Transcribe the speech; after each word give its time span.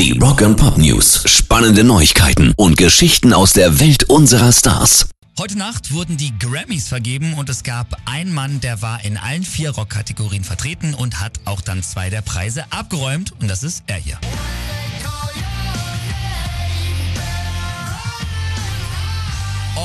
Die 0.00 0.12
Rock 0.18 0.40
and 0.40 0.56
Pop 0.56 0.78
News. 0.78 1.24
Spannende 1.26 1.84
Neuigkeiten 1.84 2.54
und 2.56 2.78
Geschichten 2.78 3.34
aus 3.34 3.52
der 3.52 3.80
Welt 3.80 4.04
unserer 4.04 4.50
Stars. 4.50 5.10
Heute 5.38 5.58
Nacht 5.58 5.92
wurden 5.92 6.16
die 6.16 6.32
Grammys 6.38 6.88
vergeben 6.88 7.34
und 7.34 7.50
es 7.50 7.64
gab 7.64 7.98
einen 8.06 8.32
Mann, 8.32 8.60
der 8.60 8.80
war 8.80 9.04
in 9.04 9.18
allen 9.18 9.42
vier 9.42 9.72
Rockkategorien 9.72 10.42
vertreten 10.42 10.94
und 10.94 11.20
hat 11.20 11.40
auch 11.44 11.60
dann 11.60 11.82
zwei 11.82 12.08
der 12.08 12.22
Preise 12.22 12.64
abgeräumt 12.70 13.34
und 13.42 13.48
das 13.48 13.62
ist 13.62 13.82
er 13.88 13.96
hier. 13.96 14.18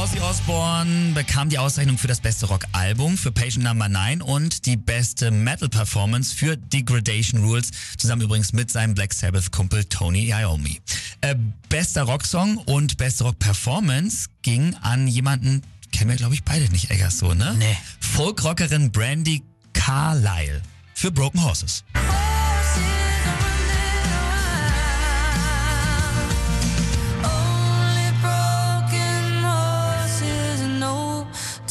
Ozzy 0.06 0.20
Osbourne 0.20 1.14
bekam 1.16 1.50
die 1.50 1.58
Auszeichnung 1.58 1.98
für 1.98 2.08
das 2.08 2.20
beste 2.20 2.46
Rockalbum 2.46 3.18
für 3.18 3.32
Patient 3.32 3.66
Number 3.66 3.90
9 3.90 4.22
und 4.22 4.68
die 4.68 4.78
beste 4.78 5.32
Metal 5.32 5.68
Performance 5.68 6.36
für 6.36 6.58
Degradation 6.58 7.44
Rules, 7.44 7.72
zusammen 7.98 8.22
übrigens 8.22 8.54
mit 8.54 8.70
seinem 8.70 8.94
Black 8.94 9.14
Sabbath 9.14 9.52
Kumpel 9.52 9.84
Tony 9.86 10.30
Iommi. 10.30 10.80
Äh, 11.22 11.34
bester 11.70 12.04
Rocksong 12.04 12.58
und 12.58 12.98
beste 12.98 13.24
Rock-Performance 13.24 14.28
ging 14.44 14.76
an 14.76 15.08
jemanden, 15.08 15.64
kennen 15.92 16.12
wir 16.12 16.18
glaube 16.18 16.36
ich 16.36 16.44
beide 16.44 16.70
nicht, 16.70 16.92
Eggers 16.92 17.18
so, 17.18 17.34
ne? 17.34 17.56
Nee. 17.58 17.76
Folkrockerin 18.00 18.92
Brandy 18.92 19.42
Carlyle 19.74 20.62
für 20.94 21.10
Broken 21.10 21.44
Horses. 21.44 21.84
Only 21.96 23.05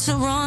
surround 0.05 0.44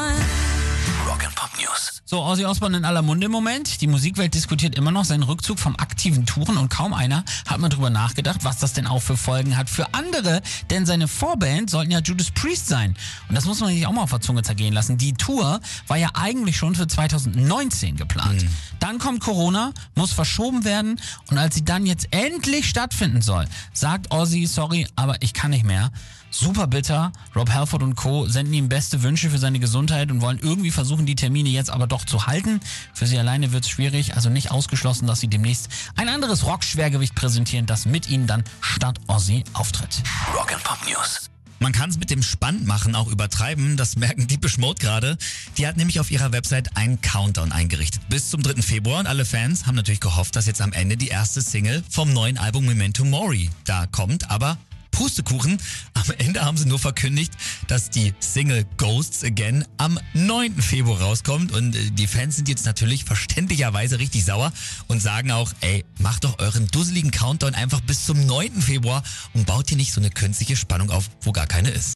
So, 2.10 2.22
Ozzy 2.24 2.46
Osbourne 2.46 2.78
in 2.78 2.86
aller 2.86 3.02
Munde 3.02 3.26
im 3.26 3.32
Moment. 3.32 3.82
Die 3.82 3.86
Musikwelt 3.86 4.32
diskutiert 4.32 4.76
immer 4.76 4.90
noch 4.90 5.04
seinen 5.04 5.24
Rückzug 5.24 5.58
vom 5.58 5.76
aktiven 5.76 6.24
Touren 6.24 6.56
und 6.56 6.70
kaum 6.70 6.94
einer 6.94 7.22
hat 7.46 7.58
mal 7.58 7.68
drüber 7.68 7.90
nachgedacht, 7.90 8.44
was 8.44 8.56
das 8.56 8.72
denn 8.72 8.86
auch 8.86 9.02
für 9.02 9.18
Folgen 9.18 9.58
hat 9.58 9.68
für 9.68 9.92
andere. 9.92 10.40
Denn 10.70 10.86
seine 10.86 11.06
Vorband 11.06 11.68
sollten 11.68 11.90
ja 11.90 11.98
Judas 11.98 12.30
Priest 12.30 12.66
sein. 12.66 12.96
Und 13.28 13.34
das 13.34 13.44
muss 13.44 13.60
man 13.60 13.74
sich 13.74 13.86
auch 13.86 13.92
mal 13.92 14.04
auf 14.04 14.10
der 14.10 14.22
Zunge 14.22 14.42
zergehen 14.42 14.72
lassen. 14.72 14.96
Die 14.96 15.12
Tour 15.12 15.60
war 15.86 15.98
ja 15.98 16.08
eigentlich 16.14 16.56
schon 16.56 16.74
für 16.74 16.86
2019 16.86 17.96
geplant. 17.96 18.46
Dann 18.80 18.98
kommt 18.98 19.20
Corona, 19.20 19.74
muss 19.94 20.12
verschoben 20.12 20.64
werden 20.64 20.98
und 21.30 21.36
als 21.36 21.56
sie 21.56 21.64
dann 21.66 21.84
jetzt 21.84 22.08
endlich 22.10 22.70
stattfinden 22.70 23.20
soll, 23.20 23.44
sagt 23.74 24.14
Ozzy, 24.14 24.46
sorry, 24.46 24.86
aber 24.96 25.20
ich 25.20 25.34
kann 25.34 25.50
nicht 25.50 25.66
mehr. 25.66 25.90
Super 26.30 26.66
bitter. 26.66 27.12
Rob 27.34 27.50
Halford 27.50 27.82
und 27.82 27.96
Co. 27.96 28.26
senden 28.26 28.52
ihm 28.52 28.68
beste 28.68 29.02
Wünsche 29.02 29.30
für 29.30 29.38
seine 29.38 29.60
Gesundheit 29.60 30.10
und 30.10 30.20
wollen 30.20 30.38
irgendwie 30.38 30.70
versuchen, 30.70 31.06
die 31.06 31.14
Termine 31.14 31.48
jetzt 31.48 31.70
aber 31.70 31.86
doch 31.86 31.97
zu 32.04 32.26
halten. 32.26 32.60
Für 32.94 33.06
sie 33.06 33.18
alleine 33.18 33.52
wird 33.52 33.64
es 33.64 33.70
schwierig, 33.70 34.14
also 34.14 34.30
nicht 34.30 34.50
ausgeschlossen, 34.50 35.06
dass 35.06 35.20
sie 35.20 35.28
demnächst 35.28 35.68
ein 35.96 36.08
anderes 36.08 36.44
Rock-Schwergewicht 36.44 37.14
präsentieren, 37.14 37.66
das 37.66 37.86
mit 37.86 38.08
ihnen 38.08 38.26
dann 38.26 38.44
statt 38.60 38.98
Ozzy 39.06 39.44
auftritt. 39.52 40.02
Rock 40.34 40.52
and 40.52 40.62
Pop 40.64 40.78
News. 40.88 41.30
Man 41.60 41.72
kann 41.72 41.90
es 41.90 41.98
mit 41.98 42.10
dem 42.10 42.22
Spannmachen 42.22 42.94
auch 42.94 43.08
übertreiben, 43.08 43.76
das 43.76 43.96
merken 43.96 44.28
die 44.28 44.38
Mode 44.58 44.80
gerade. 44.80 45.18
Die 45.56 45.66
hat 45.66 45.76
nämlich 45.76 45.98
auf 45.98 46.10
ihrer 46.10 46.32
Website 46.32 46.76
einen 46.76 47.00
Countdown 47.00 47.50
eingerichtet. 47.50 48.00
Bis 48.08 48.30
zum 48.30 48.42
3. 48.42 48.62
Februar 48.62 49.00
und 49.00 49.06
alle 49.06 49.24
Fans 49.24 49.66
haben 49.66 49.74
natürlich 49.74 50.00
gehofft, 50.00 50.36
dass 50.36 50.46
jetzt 50.46 50.60
am 50.60 50.72
Ende 50.72 50.96
die 50.96 51.08
erste 51.08 51.42
Single 51.42 51.82
vom 51.90 52.12
neuen 52.12 52.38
Album 52.38 52.64
Memento 52.64 53.04
Mori 53.04 53.50
da 53.64 53.86
kommt, 53.86 54.30
aber 54.30 54.56
Pustekuchen. 54.98 55.58
Am 55.94 56.10
Ende 56.18 56.44
haben 56.44 56.56
sie 56.56 56.66
nur 56.66 56.80
verkündigt, 56.80 57.32
dass 57.68 57.88
die 57.88 58.14
Single 58.18 58.66
Ghosts 58.78 59.22
Again 59.22 59.64
am 59.76 60.00
9. 60.14 60.60
Februar 60.60 61.00
rauskommt. 61.00 61.52
Und 61.52 61.76
äh, 61.76 61.92
die 61.92 62.08
Fans 62.08 62.34
sind 62.34 62.48
jetzt 62.48 62.66
natürlich 62.66 63.04
verständlicherweise 63.04 64.00
richtig 64.00 64.24
sauer 64.24 64.52
und 64.88 65.00
sagen 65.00 65.30
auch, 65.30 65.52
ey, 65.60 65.84
macht 66.00 66.24
doch 66.24 66.40
euren 66.40 66.66
dusseligen 66.66 67.12
Countdown 67.12 67.54
einfach 67.54 67.80
bis 67.80 68.06
zum 68.06 68.26
9. 68.26 68.60
Februar 68.60 69.04
und 69.34 69.46
baut 69.46 69.68
hier 69.68 69.76
nicht 69.76 69.92
so 69.92 70.00
eine 70.00 70.10
künstliche 70.10 70.56
Spannung 70.56 70.90
auf, 70.90 71.08
wo 71.22 71.30
gar 71.30 71.46
keine 71.46 71.70
ist. 71.70 71.94